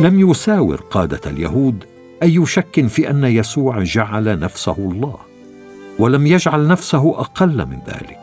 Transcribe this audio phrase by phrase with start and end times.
[0.00, 1.84] لم يساور قادة اليهود
[2.22, 5.16] أي شك في أن يسوع جعل نفسه الله
[5.98, 8.18] ولم يجعل نفسه أقل من ذلك.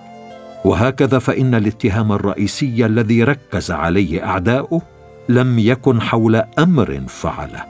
[0.66, 4.82] وهكذا فإن الاتهام الرئيسي الذي ركز عليه أعداؤه
[5.30, 7.64] لم يكن حول أمر فعله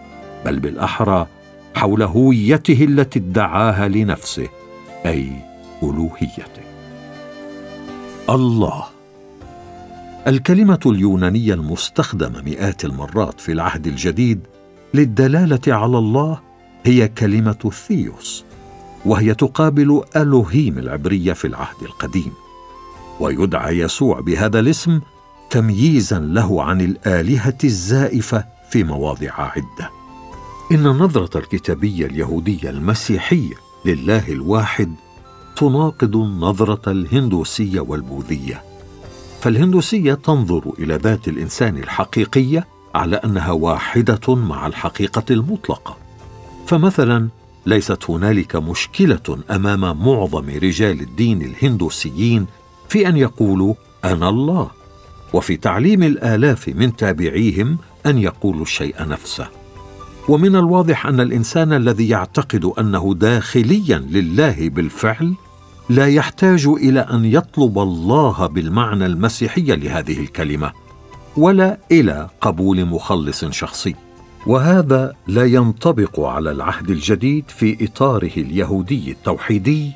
[0.45, 1.27] بل بالأحرى
[1.75, 4.47] حول هويته التي ادعاها لنفسه
[5.05, 5.31] أي
[5.83, 6.65] ألوهيته.
[8.29, 8.94] الله
[10.27, 14.39] الكلمة اليونانية المستخدمه مئات المرات في العهد الجديد
[14.93, 16.39] للدلالة على الله
[16.85, 18.45] هي كلمة ثيوس
[19.05, 22.31] وهي تقابل ألوهيم العبرية في العهد القديم
[23.19, 25.01] ويدعى يسوع بهذا الاسم
[25.49, 29.89] تمييزا له عن الآلهة الزائفة في مواضع عدة.
[30.71, 34.93] إن النظره الكتابية اليهودية المسيحية لله الواحد
[35.55, 38.74] تناقض النظره الهندوسية والبوذية.
[39.41, 45.97] فالهندوسية تنظر إلى ذات الإنسان الحقيقية على أنها واحدة مع الحقيقة المطلقة.
[46.67, 47.27] فمثلا
[47.65, 52.45] ليست هنالك مشكلة أمام معظم رجال الدين الهندوسيين
[52.89, 53.73] في أن يقولوا
[54.05, 54.71] أنا الله
[55.33, 59.47] وفي تعليم الآلاف من تابعيهم أن يقولوا الشيء نفسه.
[60.29, 65.33] ومن الواضح أن الإنسان الذي يعتقد أنه داخليا لله بالفعل
[65.89, 70.71] لا يحتاج إلى أن يطلب الله بالمعنى المسيحي لهذه الكلمة
[71.37, 73.95] ولا إلى قبول مخلص شخصي.
[74.47, 79.91] وهذا لا ينطبق على العهد الجديد في إطاره اليهودي التوحيدي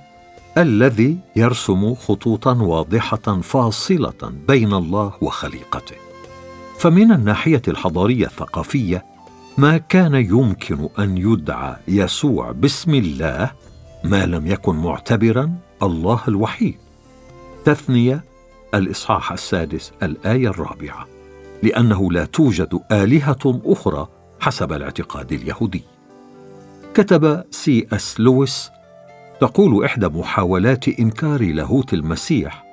[0.57, 5.95] الذي يرسم خطوطا واضحة فاصلة بين الله وخليقته.
[6.79, 9.05] فمن الناحية الحضارية الثقافية
[9.57, 13.51] ما كان يمكن أن يدعى يسوع باسم الله
[14.03, 16.77] ما لم يكن معتبرا الله الوحيد.
[17.66, 18.23] تثنية
[18.73, 21.08] الإصحاح السادس الآية الرابعة.
[21.63, 24.07] لأنه لا توجد آلهة أخرى
[24.39, 25.84] حسب الاعتقاد اليهودي.
[26.94, 28.69] كتب سي إس لويس
[29.41, 32.66] تقول إحدى محاولات إنكار لاهوت المسيح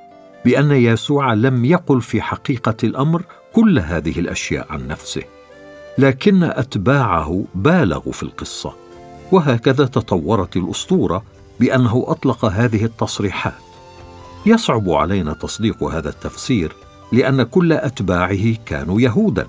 [0.45, 5.23] بأن يسوع لم يقل في حقيقة الأمر كل هذه الأشياء عن نفسه
[5.99, 8.73] لكن أتباعه بالغوا في القصة.
[9.33, 11.25] وهكذا تطورت الأسطورة
[11.61, 13.67] بأنه أطلق هذه التصريحات.
[14.47, 16.73] يصعب علينا تصديق هذا التفسير
[17.13, 19.49] لأن كل أتباعه كانوا يهودا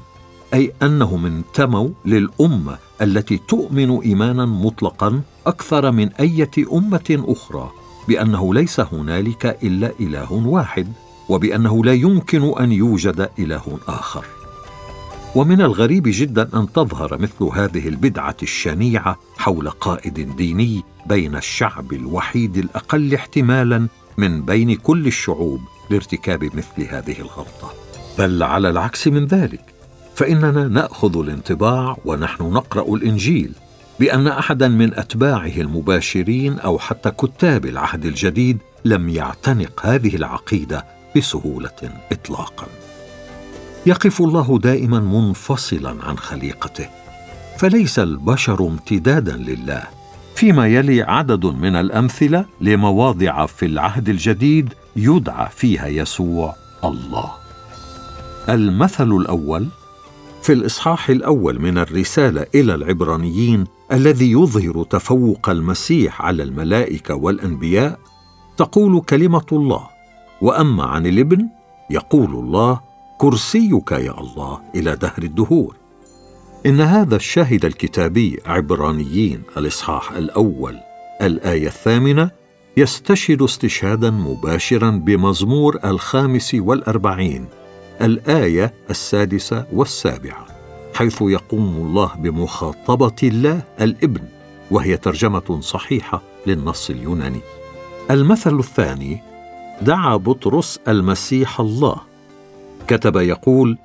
[0.54, 7.72] أي أنهم انتموا للأمة التي تؤمن إيمانا مطلقا أكثر من أية أمة أخرى
[8.08, 10.94] بأنه ليس هنالك إلا إله واحد
[11.30, 14.37] وبأنه لا يمكن أن يوجد إله آخر.
[15.36, 22.58] ومن الغريب جدا أن تظهر مثل هذه البدعة الشنيعة حول قائد ديني بين الشعب الوحيد
[22.58, 27.74] الأقل احتمالا من بين كل الشعوب لارتكاب مثل هذه الغلطة.
[28.20, 29.62] بل على العكس من ذلك
[30.16, 33.52] فإننا نأخذ الانطباع ونحن نقرأ الإنجيل
[34.00, 41.92] بأن احدا من أتباعه المباشرين أو حتى كتاب العهد الجديد لم يعتنق هذه العقيدة بسهولة
[42.12, 42.87] اطلاقا.
[43.88, 46.90] يقف الله دائما منفصلا عن خليقته
[47.58, 49.84] فليس البشر امتدادا لله
[50.36, 57.32] فيما يلي عدد من الأمثلة لمواضع في العهد الجديد يدعى فيها يسوع الله.
[58.50, 59.68] المثل الأول
[60.42, 68.00] في الإصحاح الأول من الرسالة إلى العبرانيين الذي يظهر تفوق المسيح على الملائكة والأنبياء
[68.58, 69.88] تقول كلمة الله
[70.42, 71.48] وأما عن الابن
[71.90, 72.87] يقول الله
[73.18, 75.76] كرسيك يا الله إلى دهر الدهور.
[76.66, 80.78] إن هذا الشاهد الكتابي عبرانيين الإصحاح الأول
[81.22, 82.32] الآية الثامنة
[82.78, 87.46] يستشهد استشهادا مباشرا بمزمور الخامس والأربعين
[88.02, 90.46] الآية السادسة والسابعة
[90.94, 94.24] حيث يقوم الله بمخاطبة الله الإبن
[94.72, 97.40] وهي ترجمة صحيحة للنص اليوناني.
[98.12, 99.22] المثل الثاني
[99.82, 102.17] دعا بطرس المسيح الله
[102.88, 103.78] كتب يقول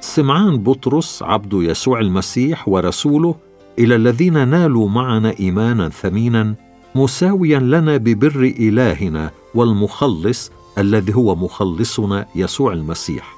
[0.00, 3.34] سمعان بطرس عبد يسوع المسيح ورسوله
[3.78, 6.54] إلى الذين نالوا معنا إيمانا ثمينا
[6.94, 13.34] مساويا لنا ببر إلهنا والمخلص الذي هو مخلصنا يسوع المسيح.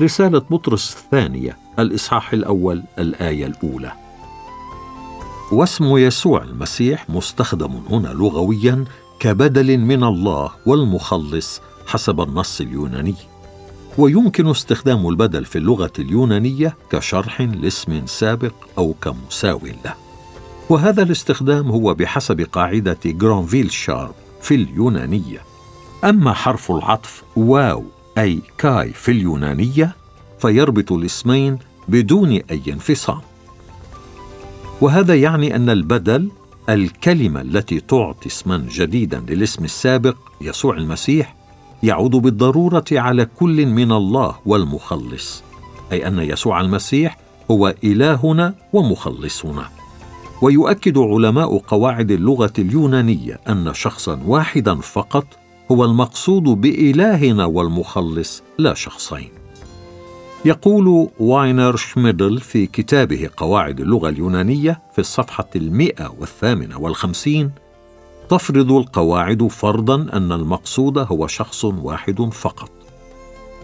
[0.00, 3.92] رسالة بطرس الثانية الإصحاح الأول الآية الأولى.
[5.52, 8.84] واسم يسوع المسيح مستخدم هنا لغويا
[9.20, 13.14] كبدل من الله والمخلص حسب النص اليوناني.
[13.98, 19.94] ويمكن استخدام البدل في اللغة اليونانية كشرح لاسم سابق أو كمساو له.
[20.68, 25.40] وهذا الاستخدام هو بحسب قاعدة جرانفيل شارب في اليونانية.
[26.04, 27.84] أما حرف العطف واو
[28.18, 29.96] أي και في اليونانية
[30.38, 31.58] فيربط الاسمين
[31.88, 33.20] بدون أي انفصام.
[34.80, 36.30] وهذا يعني أن البدل
[36.68, 41.35] الكلمة التي تعطي اسما جديدا للاسم السابق يسوع المسيح
[41.82, 45.42] يعود بالضرورة على كل من الله والمخلص
[45.92, 47.18] أي أن يسوع المسيح
[47.50, 49.68] هو إلهنا ومخلصنا.
[50.42, 55.26] ويؤكد علماء قواعد اللغة اليونانية أن شخصا واحدا فقط
[55.72, 59.28] هو المقصود بإلهنا والمخلص لا شخصين.
[60.44, 67.50] يقول واينر شميدل في كتابه قواعد اللغة اليونانية في الصفحة المئة والثامنة والخمسين
[68.28, 72.70] تفرض القواعد فرضا أن المقصود هو شخص واحد فقط.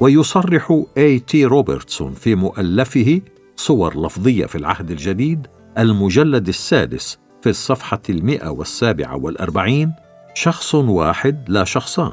[0.01, 3.21] ويصرح اي تي روبرتسون في مؤلفه
[3.57, 5.47] صور لفظية في العهد الجديد
[5.79, 9.93] المجلد السادس في الصفحة المئة والسابعة والأربعين
[10.35, 12.13] شخص واحد لا شخصان.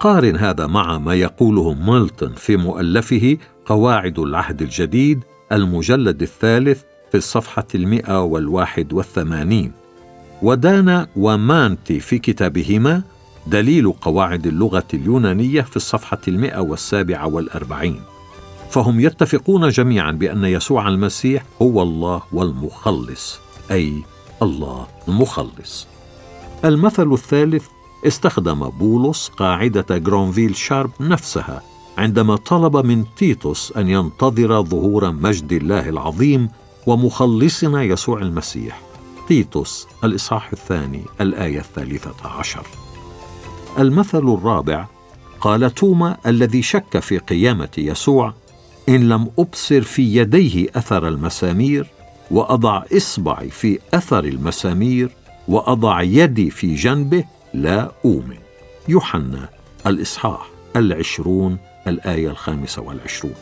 [0.00, 3.36] قارن هذا مع ما يقوله ميلتون في مؤلفه
[3.66, 9.83] قواعد العهد الجديد المجلد الثالث في الصفحة المئة والواحد والثمانين.
[10.44, 13.02] ودانا ومانتي في كتابهما
[13.46, 18.00] دليل قواعد اللغة اليونانية في الصفحة المئة والسابعة والأربعين.
[18.70, 23.38] فهم يتفقون جميعا بأن يسوع المسيح هو الله والمخلص
[23.70, 24.02] أي
[24.42, 25.86] الله المخلص.
[26.64, 27.66] المثل الثالث
[28.06, 31.62] استخدم بولس قاعدة جرونفيل شارب نفسها
[31.98, 36.48] عندما طلب من تيتوس أن ينتظر ظهور مجد الله العظيم
[36.86, 38.83] ومخلصنا يسوع المسيح.
[39.28, 42.66] تيتوس الإصحاح الثاني الآية الثالثة عشر.
[43.78, 44.86] المثل الرابع
[45.40, 48.34] قال توما الذي شك في قيامة يسوع
[48.88, 51.86] إن لم أبصر في يديه أثر المسامير
[52.30, 55.10] وأضع إصبعي في أثر المسامير
[55.48, 57.24] وأضع يدي في جنبه
[57.54, 58.38] لا أؤمن.
[58.88, 59.48] يوحنا
[59.86, 63.34] الإصحاح العشرون الآية الخامسة والعشرون.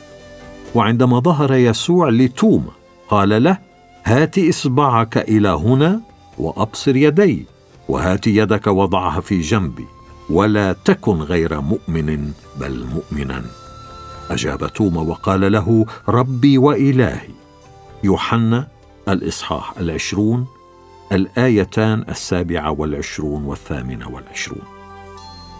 [0.74, 2.70] وعندما ظهر يسوع لتوما
[3.08, 3.58] قال له
[4.04, 6.00] هات إصبعك إلى هنا
[6.38, 7.46] وأبصر يدي
[7.88, 9.86] وهات يدك وضعها في جنبي
[10.30, 13.44] ولا تكن غير مؤمن بل مؤمنا.
[14.30, 17.28] أجاب توما وقال له ربي وإلهي.
[18.04, 18.68] يوحنا
[19.08, 20.46] الإصحاح العشرون
[21.12, 24.62] الآيتان السابعة والعشرون والثامنة والعشرون.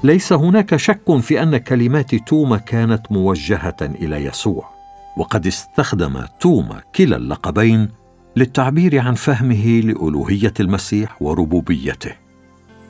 [0.05, 4.69] ليس هناك شك في أن كلمات توما كانت موجهة إلى يسوع
[5.17, 8.02] وقد استخدم توما كلا اللقبين
[8.37, 12.13] للتعبير عن فهمه لألوهية المسيح وربوبيته.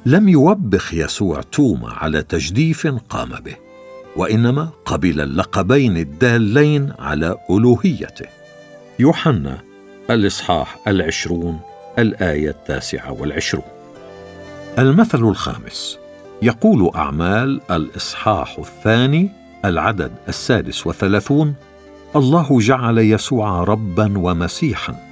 [0.07, 3.57] لم يوبخ يسوع توما على تجديف قام به
[4.17, 8.27] وإنما قبل اللقبين الدالين على ألوهيته.
[8.99, 9.59] يوحنا
[10.11, 11.61] الإصحاح العشرون
[11.99, 13.65] الآية التاسعة والعشرون.
[14.79, 15.99] المثل الخامس.
[16.43, 19.31] يقول أعمال الإصحاح الثاني
[19.65, 21.55] العدد السادس والثلاثون
[22.17, 25.12] الله جعل يسوع ربا ومسيحا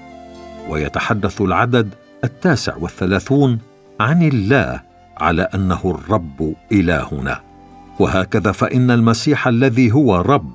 [0.68, 3.58] ويتحدث العدد التاسع والثلاثون
[4.00, 4.80] عن الله
[5.16, 7.40] على أنه الرب إلهنا.
[7.98, 10.52] وهكذا فإن المسيح الذي هو رب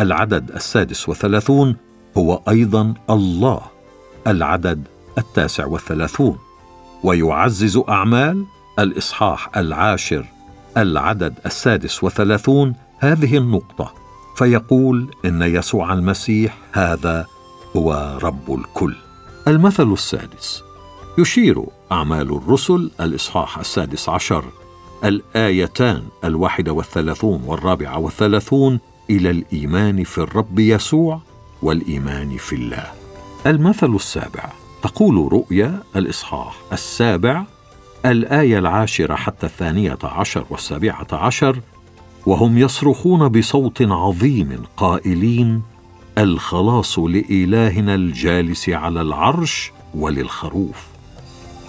[0.00, 1.76] العدد السادس والثلاثون
[2.18, 3.60] هو أيضا الله
[4.26, 4.82] العدد
[5.18, 6.38] التاسع والثلاثون.
[7.04, 8.44] ويعزز أعمال
[8.78, 10.24] الإصحاح العاشر
[10.76, 13.94] العدد السادس وثلاثون هذه النقطة
[14.36, 17.26] فيقول إن يسوع المسيح هذا
[17.76, 18.94] هو رب الكل.
[19.48, 20.62] المثل السادس.
[21.18, 24.44] يشير أعمال الرسل الإصحاح السادس عشر
[25.04, 28.80] الآيتان الواحدة والثلاثون والرابعة والثلاثون
[29.10, 31.20] إلى الإيمان في الرب يسوع
[31.62, 32.86] والإيمان في الله.
[33.46, 34.52] المثل السابع.
[34.82, 37.44] تقول رؤيا الإصحاح السابع
[38.06, 41.60] الآية العاشرة حتى الثانية عشر والسابعة عشر
[42.26, 45.62] وهم يصرخون بصوت عظيم قائلين
[46.18, 50.86] الخلاص لإلهنا الجالس على العرش وللخروف.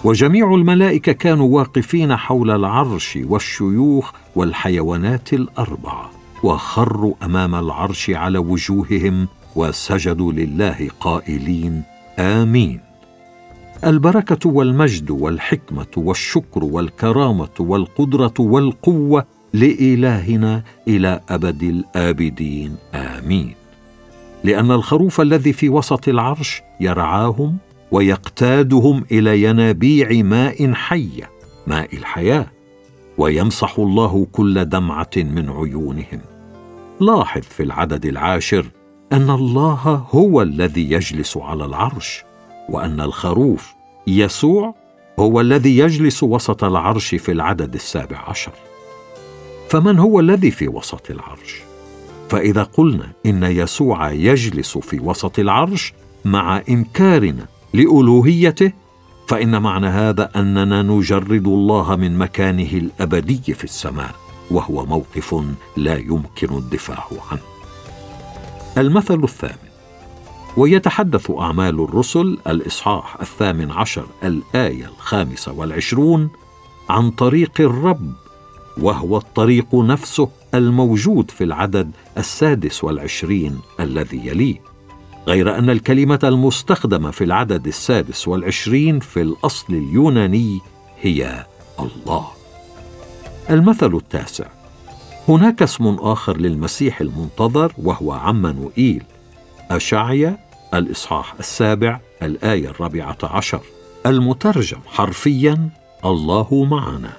[0.04, 6.10] وجميع الملائكة كانوا واقفين حول العرش والشيوخ والحيوانات الاربعه
[6.42, 11.82] وخروا أمام العرش على وجوههم وسجدوا لله قائلين
[12.18, 12.80] آمين.
[13.84, 23.54] البركة والمجد والحكمة والشكر والكرامة والقدرة والقوة لإلهنا إلى أبد الآبدين آمين.
[24.44, 27.56] لأن الخروف الذي في وسط العرش يرعاهم
[27.90, 31.30] ويقتادهم إلى ينابيع ماء حيه
[31.66, 32.46] ماء الحياة
[33.18, 36.20] ويمسح الله كل دمعة من عيونهم.
[37.00, 38.66] لاحظ في العدد العاشر
[39.12, 42.24] أن الله هو الذي يجلس على العرش
[42.68, 43.74] وأن الخروف
[44.06, 44.74] يسوع
[45.18, 48.52] هو الذي يجلس وسط العرش في العدد السابع عشر.
[49.68, 51.62] فمن هو الذي في وسط العرش؟
[52.28, 55.92] فإذا قلنا إن يسوع يجلس في وسط العرش
[56.24, 58.72] مع إنكارنا لألوهيته
[59.28, 64.14] فإن معنى هذا أننا نجرد الله من مكانه الأبدي في السماء
[64.50, 65.44] وهو موقف
[65.76, 67.40] لا يمكن الدفاع عنه.
[68.78, 69.74] المثل الثامن.
[70.56, 76.28] ويتحدث أعمال الرسل الإصحاح الثامن عشر الآية الخامسة والعشرون
[76.88, 78.12] عن طريق الرب
[78.78, 80.28] وهو الطريق نفسه.
[80.54, 84.60] الموجود في العدد السادس والعشرين الذي يليه
[85.26, 90.60] غير أن الكلمة المستخدمة في العدد السادس والعشرين في الأصل اليوناني
[91.00, 91.46] هي
[91.80, 92.26] الله.
[93.50, 94.46] المثل التاسع
[95.28, 99.02] هناك اسم آخر للمسيح المنتظر وهو عمانوئيل
[99.70, 100.38] أشعيا
[100.74, 103.60] الإصحاح السابع الآية الرابعة عشر.
[104.06, 105.68] المترجم حرفيا
[106.04, 107.12] الله معنا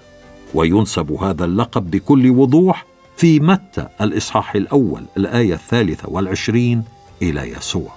[0.53, 2.85] وينسب هذا اللقب بكل وضوح
[3.17, 6.83] في متى الإصحاح الأول الآية الثالثة والعشرين
[7.21, 7.91] إلى يسوع.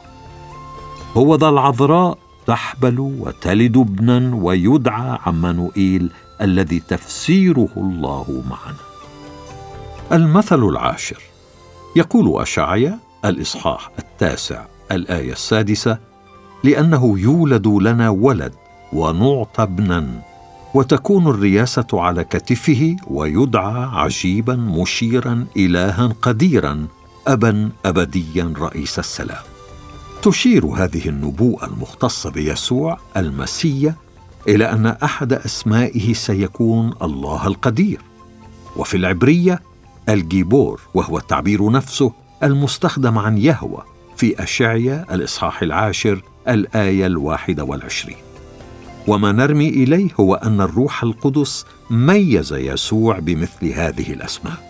[1.16, 6.10] هو ذا العذراء تحبل وتلد ابنا ويدعى عمانوئيل
[6.40, 8.78] الذي تفسيره الله معنا.
[10.12, 11.22] المثل العاشر.
[11.96, 15.98] يقول أشعيا الإصحاح التاسع الآية السادسة
[16.64, 18.54] لأنه يولد لنا ولد
[18.92, 20.22] ونعطى ابنا
[20.74, 26.86] وتكون الرياسة على كتفه ويدعى عجيبا مشيرا إلها قديرا
[27.26, 29.42] أبا أبديا رئيس السلام.
[30.22, 33.94] تشير هذه النبوءة المختصة بيسوع المسيا
[34.48, 38.00] إلى أن أحد أسمائه سيكون الله القدير.
[38.76, 39.62] وفي العبرية
[40.08, 43.82] الجيبور وهو التعبير نفسه المستخدم عن يهوى
[44.16, 48.27] في أشعيا الإصحاح العاشر الآية الواحدة والعشرين.
[49.08, 54.68] وما نرمي إليه هو أن الروح القدس ميز يسوع بمثل هذه الأسماء.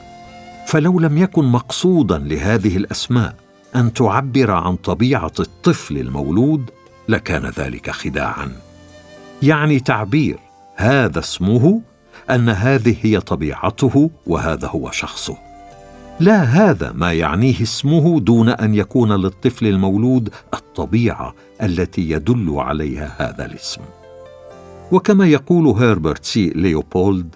[0.66, 3.34] فلو لم يكن مقصودا لهذه الأسماء
[3.76, 6.70] أن تعبر عن طبيعة الطفل المولود
[7.08, 8.52] لكان ذلك خداعا.
[9.42, 10.38] يعني تعبير
[10.76, 11.80] هذا اسمه
[12.30, 15.36] أن هذه هي طبيعته وهذا هو شخصه.
[16.20, 23.44] لا هذا ما يعنيه اسمه دون أن يكون للطفل المولود الطبيعة التي يدل عليها هذا
[23.44, 23.80] الاسم.
[24.92, 27.34] وكما يقول هيربرت سي ليوبولد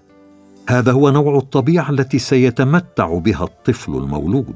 [0.68, 4.54] هذا هو نوع الطبيعة التي سيتمتع بها الطفل المولود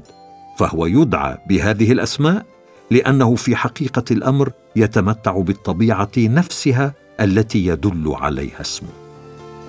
[0.57, 2.45] فهو يدعى بهذه الأسماء
[2.91, 8.89] لأنه في حقيقة الأمر يتمتع بالطبيعة نفسها التي يدل عليها اسمه.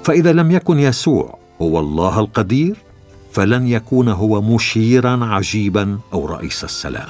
[0.05, 2.77] فإذا لم يكن يسوع هو الله القدير
[3.33, 7.09] فلن يكون هو مشيرا عجيبا أو رئيس السلام.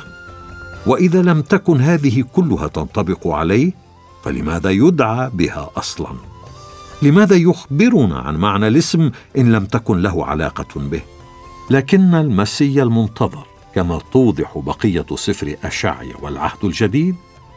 [0.87, 3.73] وإذا لم تكن هذه كلها تنطبق عليه
[4.25, 6.15] فلماذا يدعى بها أصلا؟
[7.03, 11.01] لماذا يخبرنا عن معنى الاسم إن لم تكن له علاقة به؟
[11.71, 17.17] لكن المسيا المنتظر كما توضح بقية سفر أشعيا والعهد الجديد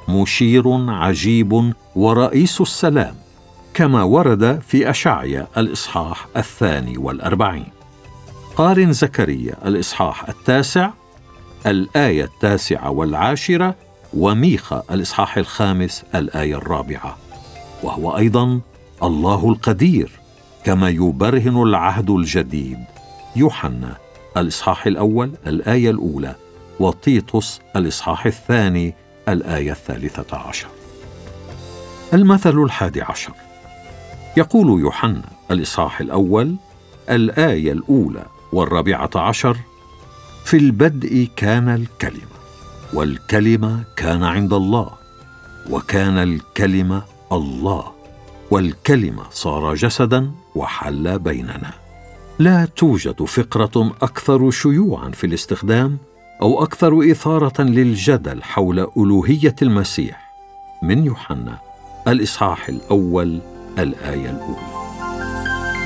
[0.09, 3.15] مشير عجيب ورئيس السلام
[3.73, 7.67] كما ورد في أشعيا الإصحاح الثاني والأربعين.
[8.55, 10.89] قارن زكريا الإصحاح التاسع
[11.65, 13.75] الآية التاسعة والعاشرة
[14.13, 17.17] وميخا الإصحاح الخامس الآية الرابعة.
[17.83, 18.59] وهو أيضا
[19.03, 20.11] الله القدير
[20.63, 22.79] كما يبرهن العهد الجديد.
[23.35, 23.97] يوحنا
[24.37, 26.35] الإصحاح الأول الآية الأولى
[26.79, 28.93] وطيطس الإصحاح الثاني
[29.29, 30.67] الآية الثالثة عشر.
[32.13, 33.33] المثل الحادي عشر.
[34.37, 36.55] يقول يوحنا الإصحاح الأول
[37.09, 39.57] الآية الأولى والرابعة عشر
[40.45, 42.40] في البدء كان الكلمة.
[42.93, 44.89] والكلمة كان عند الله
[45.69, 47.91] وكان الكلمة الله
[48.51, 51.71] والكلمة صار جسدا وحل بيننا.
[52.39, 55.97] لا توجد فقرة أكثر شيوعا في الاستخدام
[56.41, 60.31] أو أكثر إثارة للجدل حول ألوهية المسيح.
[60.83, 61.59] من يوحنا
[62.07, 63.39] الإصحاح الأول
[63.79, 64.71] الآية الأولى.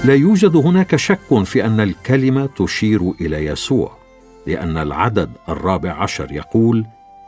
[0.05, 3.91] لا يوجد هناك شك في أن الكلمة تشير إلى يسوع
[4.47, 6.85] لأن العدد الرابع عشر يقول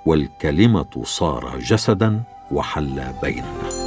[0.07, 3.86] والكلمة صار جسدا وحل بيننا.